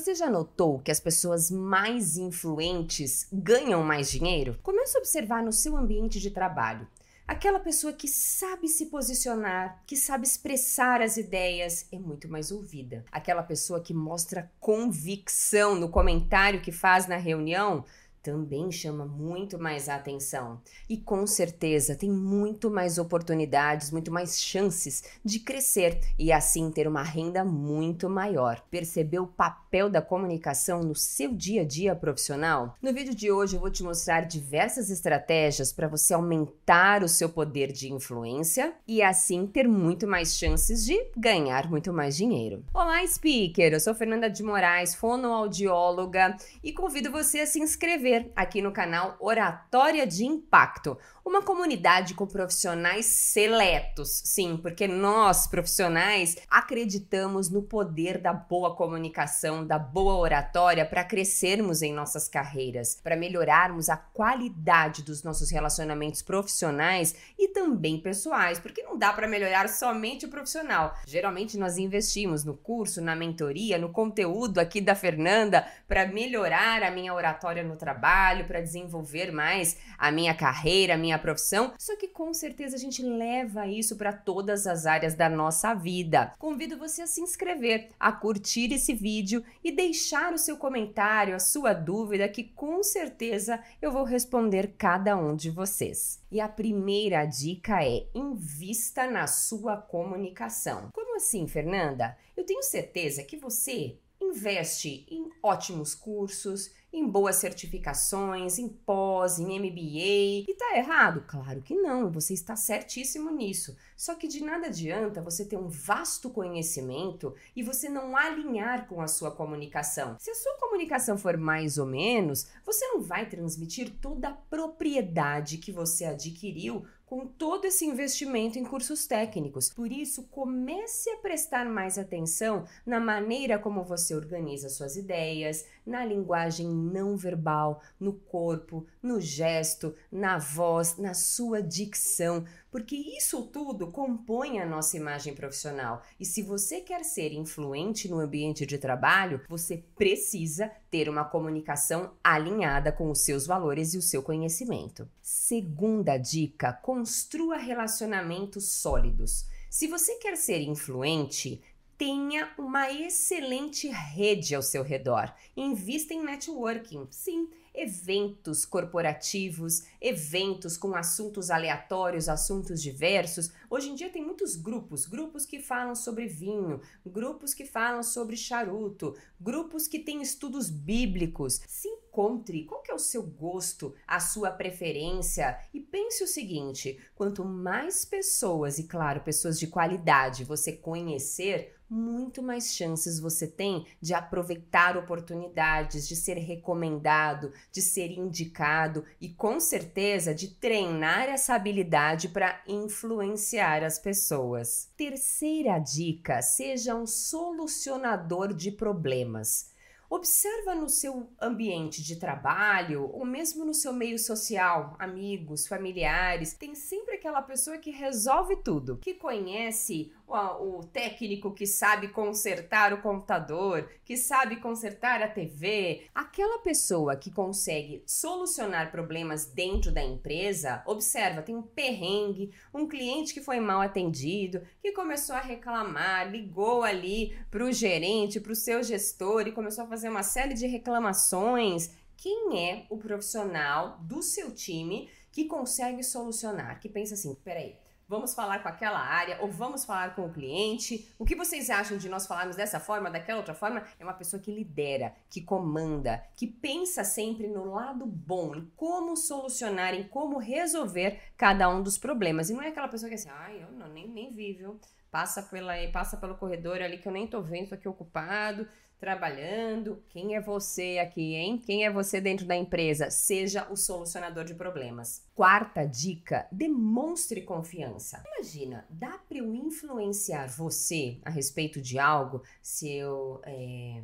[0.00, 4.58] Você já notou que as pessoas mais influentes ganham mais dinheiro?
[4.62, 6.88] Comece a observar no seu ambiente de trabalho.
[7.28, 13.04] Aquela pessoa que sabe se posicionar, que sabe expressar as ideias, é muito mais ouvida.
[13.12, 17.84] Aquela pessoa que mostra convicção no comentário que faz na reunião
[18.22, 24.40] também chama muito mais a atenção e com certeza tem muito mais oportunidades, muito mais
[24.40, 28.62] chances de crescer e assim ter uma renda muito maior.
[28.70, 32.76] Percebeu o papel da comunicação no seu dia a dia profissional?
[32.82, 37.28] No vídeo de hoje eu vou te mostrar diversas estratégias para você aumentar o seu
[37.28, 42.64] poder de influência e assim ter muito mais chances de ganhar muito mais dinheiro.
[42.74, 43.72] Olá, speaker!
[43.72, 49.16] Eu sou Fernanda de Moraes, fonoaudióloga e convido você a se inscrever aqui no canal
[49.20, 50.98] Oratória de Impacto,
[51.30, 54.20] uma comunidade com profissionais seletos.
[54.24, 61.82] Sim, porque nós, profissionais, acreditamos no poder da boa comunicação, da boa oratória para crescermos
[61.82, 68.82] em nossas carreiras, para melhorarmos a qualidade dos nossos relacionamentos profissionais e também pessoais, porque
[68.82, 70.96] não dá para melhorar somente o profissional.
[71.06, 76.90] Geralmente nós investimos no curso, na mentoria, no conteúdo aqui da Fernanda para melhorar a
[76.90, 81.72] minha oratória no trabalho para desenvolver mais a minha carreira, a minha profissão.
[81.78, 86.32] Só que com certeza a gente leva isso para todas as áreas da nossa vida.
[86.38, 91.38] Convido você a se inscrever, a curtir esse vídeo e deixar o seu comentário, a
[91.38, 96.20] sua dúvida, que com certeza eu vou responder cada um de vocês.
[96.30, 100.90] E a primeira dica é: invista na sua comunicação.
[100.92, 102.16] Como assim, Fernanda?
[102.36, 103.98] Eu tenho certeza que você
[104.30, 110.50] investe em ótimos cursos, em boas certificações, em pós, em MBA.
[110.50, 111.24] E tá errado?
[111.26, 113.76] Claro que não, você está certíssimo nisso.
[113.96, 119.00] Só que de nada adianta você ter um vasto conhecimento e você não alinhar com
[119.00, 120.16] a sua comunicação.
[120.18, 125.58] Se a sua comunicação for mais ou menos, você não vai transmitir toda a propriedade
[125.58, 129.68] que você adquiriu com todo esse investimento em cursos técnicos.
[129.68, 136.04] Por isso, comece a prestar mais atenção na maneira como você organiza suas ideias, na
[136.04, 143.90] linguagem não verbal, no corpo, no gesto, na voz, na sua dicção, porque isso tudo
[143.90, 146.02] compõe a nossa imagem profissional.
[146.18, 152.12] E se você quer ser influente no ambiente de trabalho, você precisa ter uma comunicação
[152.22, 155.08] alinhada com os seus valores e o seu conhecimento.
[155.20, 159.46] Segunda dica: construa relacionamentos sólidos.
[159.70, 161.62] Se você quer ser influente,
[161.96, 165.32] tenha uma excelente rede ao seu redor.
[165.56, 167.08] Invista em networking.
[167.10, 173.50] Sim, eventos corporativos, eventos com assuntos aleatórios, assuntos diversos.
[173.70, 178.36] Hoje em dia tem muitos grupos, grupos que falam sobre vinho, grupos que falam sobre
[178.36, 181.62] charuto, grupos que têm estudos bíblicos.
[181.66, 186.98] Se encontre qual que é o seu gosto, a sua preferência e pense o seguinte:
[187.14, 193.84] quanto mais pessoas e claro, pessoas de qualidade você conhecer, muito mais chances você tem
[194.00, 201.54] de aproveitar oportunidades, de ser recomendado, de ser indicado e com certeza de treinar essa
[201.54, 204.88] habilidade para influenciar as pessoas.
[204.96, 209.69] Terceira dica: seja um solucionador de problemas.
[210.10, 216.74] Observa no seu ambiente de trabalho ou mesmo no seu meio social, amigos, familiares, tem
[216.74, 223.90] sempre aquela pessoa que resolve tudo, que conhece o, técnico que sabe consertar o computador,
[224.04, 231.42] que sabe consertar a TV, aquela pessoa que consegue solucionar problemas dentro da empresa, observa,
[231.42, 237.36] tem um perrengue, um cliente que foi mal atendido, que começou a reclamar, ligou ali
[237.50, 241.90] para o gerente, para o seu gestor e começou a fazer uma série de reclamações.
[242.16, 246.78] Quem é o profissional do seu time que consegue solucionar?
[246.78, 247.76] Que pensa assim, peraí,
[248.10, 251.08] vamos falar com aquela área ou vamos falar com o cliente.
[251.16, 253.84] O que vocês acham de nós falarmos dessa forma, daquela outra forma?
[254.00, 259.16] É uma pessoa que lidera, que comanda, que pensa sempre no lado bom, em como
[259.16, 262.50] solucionar, em como resolver cada um dos problemas.
[262.50, 264.80] E não é aquela pessoa que é assim, ai, eu não, nem, nem vi, viu?
[265.08, 268.68] Passa, pela, passa pelo corredor ali que eu nem tô vendo, tô aqui ocupado
[269.00, 270.04] trabalhando.
[270.10, 271.58] Quem é você aqui, hein?
[271.58, 273.10] Quem é você dentro da empresa?
[273.10, 275.26] Seja o solucionador de problemas.
[275.34, 278.22] Quarta dica: demonstre confiança.
[278.36, 284.02] Imagina, dá para eu influenciar você a respeito de algo se eu é,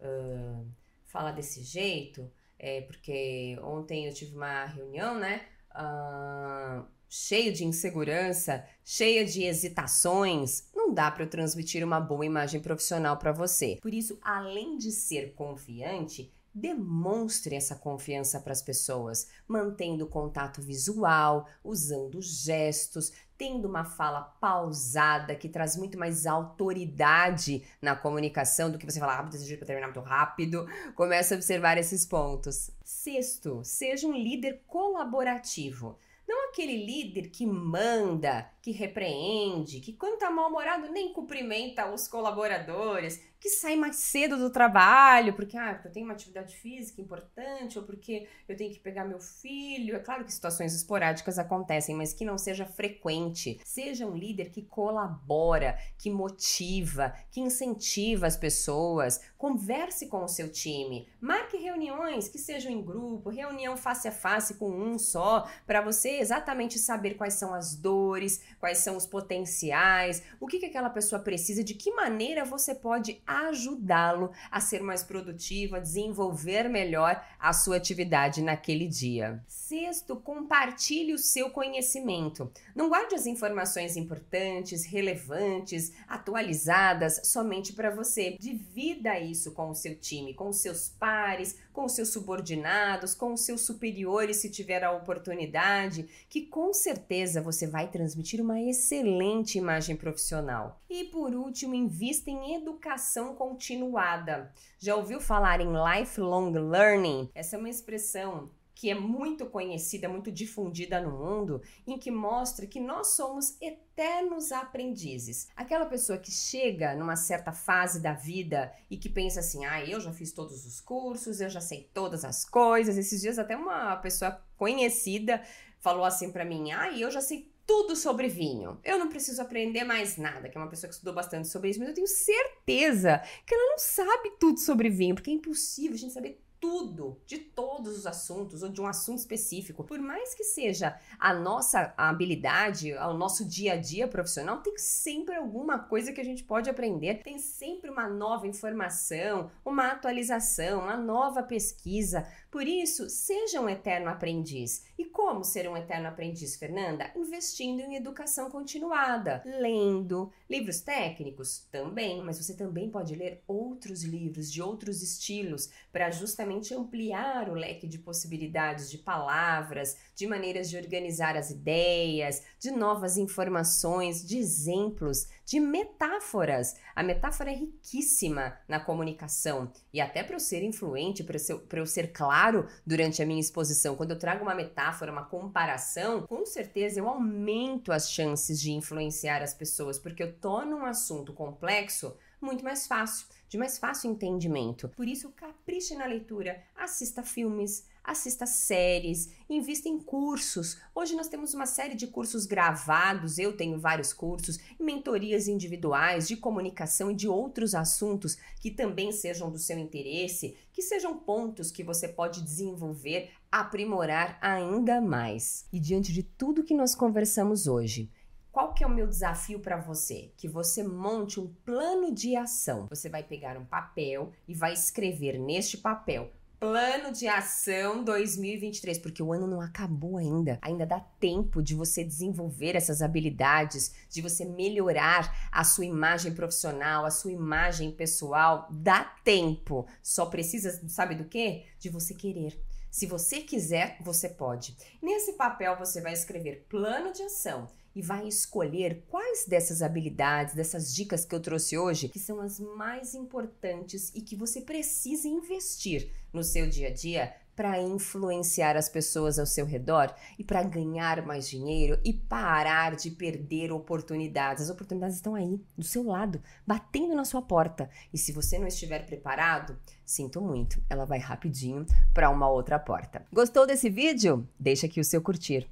[0.00, 0.66] uh,
[1.06, 2.30] falar desse jeito?
[2.58, 5.46] É, porque ontem eu tive uma reunião, né?
[5.72, 10.68] Uh, cheia de insegurança, cheia de hesitações.
[10.96, 13.76] Dá para eu transmitir uma boa imagem profissional para você.
[13.82, 21.46] Por isso, além de ser confiante, demonstre essa confiança para as pessoas, mantendo contato visual,
[21.62, 28.90] usando gestos, tendo uma fala pausada que traz muito mais autoridade na comunicação do que
[28.90, 30.66] você falar, ah, desejo para terminar muito rápido.
[30.94, 32.70] Comece a observar esses pontos.
[32.82, 35.98] Sexto, seja um líder colaborativo.
[36.26, 43.22] Não aquele líder que manda, que repreende, que quando tá mal-humorado nem cumprimenta os colaboradores,
[43.46, 47.84] que sai mais cedo do trabalho, porque, ah, eu tenho uma atividade física importante, ou
[47.84, 49.94] porque eu tenho que pegar meu filho.
[49.94, 53.60] É claro que situações esporádicas acontecem, mas que não seja frequente.
[53.64, 59.20] Seja um líder que colabora, que motiva, que incentiva as pessoas.
[59.38, 61.08] Converse com o seu time.
[61.20, 66.18] Marque reuniões que sejam em grupo, reunião face a face com um só, para você
[66.18, 71.22] exatamente saber quais são as dores, quais são os potenciais, o que, que aquela pessoa
[71.22, 77.52] precisa, de que maneira você pode ajudá-lo a ser mais produtivo, a desenvolver melhor a
[77.52, 79.42] sua atividade naquele dia.
[79.46, 82.50] Sexto, compartilhe o seu conhecimento.
[82.74, 88.36] Não guarde as informações importantes, relevantes, atualizadas somente para você.
[88.38, 93.32] Divida isso com o seu time, com os seus pares, com os seus subordinados, com
[93.32, 99.58] os seus superiores, se tiver a oportunidade, que com certeza você vai transmitir uma excelente
[99.58, 100.80] imagem profissional.
[100.88, 104.52] E por último, invista em educação continuada.
[104.78, 107.30] Já ouviu falar em lifelong learning?
[107.34, 112.66] Essa é uma expressão que é muito conhecida, muito difundida no mundo, em que mostra
[112.66, 115.48] que nós somos eternos aprendizes.
[115.56, 119.98] Aquela pessoa que chega numa certa fase da vida e que pensa assim: ah, eu
[119.98, 122.98] já fiz todos os cursos, eu já sei todas as coisas.
[122.98, 125.42] Esses dias, até uma pessoa conhecida
[125.80, 128.78] falou assim para mim: ah, eu já sei tudo sobre vinho.
[128.84, 131.80] Eu não preciso aprender mais nada, que é uma pessoa que estudou bastante sobre isso,
[131.80, 135.98] mas eu tenho certeza que ela não sabe tudo sobre vinho, porque é impossível a
[135.98, 139.84] gente saber tudo, de todos os assuntos ou de um assunto específico.
[139.84, 145.36] Por mais que seja a nossa habilidade, o nosso dia a dia profissional, tem sempre
[145.36, 150.96] alguma coisa que a gente pode aprender, tem sempre uma nova informação, uma atualização, uma
[150.96, 152.26] nova pesquisa.
[152.50, 154.84] Por isso, seja um eterno aprendiz.
[154.98, 157.10] E como ser um eterno aprendiz, Fernanda?
[157.16, 164.50] Investindo em educação continuada, lendo livros técnicos também, mas você também pode ler outros livros
[164.50, 170.76] de outros estilos para justamente ampliar o leque de possibilidades de palavras, de maneiras de
[170.76, 176.76] organizar as ideias, de novas informações, de exemplos, de metáforas.
[176.94, 181.38] A metáfora é riquíssima na comunicação e até para eu ser influente, para
[181.78, 186.44] eu, ser claro durante a minha exposição, quando eu trago uma metáfora, uma comparação, com
[186.44, 192.14] certeza eu aumento as chances de influenciar as pessoas, porque eu torno um assunto complexo
[192.38, 194.90] muito mais fácil, de mais fácil entendimento.
[194.90, 200.78] Por isso, capriche na leitura, assista filmes, assista séries, invista em cursos.
[200.94, 206.36] Hoje nós temos uma série de cursos gravados, eu tenho vários cursos, mentorias individuais de
[206.36, 211.82] comunicação e de outros assuntos que também sejam do seu interesse, que sejam pontos que
[211.82, 215.66] você pode desenvolver, aprimorar ainda mais.
[215.72, 218.08] E diante de tudo que nós conversamos hoje,
[218.52, 220.32] qual que é o meu desafio para você?
[220.36, 222.86] Que você monte um plano de ação.
[222.88, 229.22] Você vai pegar um papel e vai escrever neste papel Plano de ação 2023, porque
[229.22, 230.58] o ano não acabou ainda.
[230.62, 237.04] Ainda dá tempo de você desenvolver essas habilidades, de você melhorar a sua imagem profissional,
[237.04, 238.66] a sua imagem pessoal.
[238.70, 239.86] Dá tempo.
[240.02, 241.66] Só precisa, sabe do quê?
[241.78, 242.58] De você querer.
[242.90, 244.74] Se você quiser, você pode.
[245.02, 250.94] Nesse papel você vai escrever plano de ação e vai escolher quais dessas habilidades, dessas
[250.94, 256.10] dicas que eu trouxe hoje, que são as mais importantes e que você precisa investir
[256.30, 261.24] no seu dia a dia para influenciar as pessoas ao seu redor e para ganhar
[261.24, 264.64] mais dinheiro e parar de perder oportunidades.
[264.64, 267.88] As oportunidades estão aí, do seu lado, batendo na sua porta.
[268.12, 269.74] E se você não estiver preparado,
[270.04, 273.24] sinto muito, ela vai rapidinho para uma outra porta.
[273.32, 274.46] Gostou desse vídeo?
[274.60, 275.66] Deixa aqui o seu curtir.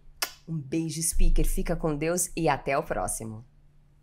[0.47, 3.45] Um beijo, speaker, fica com Deus e até o próximo.